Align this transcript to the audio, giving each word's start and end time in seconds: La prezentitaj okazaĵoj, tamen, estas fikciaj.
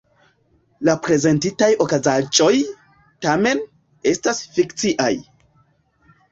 La 0.87 0.95
prezentitaj 1.07 1.67
okazaĵoj, 1.85 2.51
tamen, 3.27 3.63
estas 4.15 4.43
fikciaj. 4.59 5.15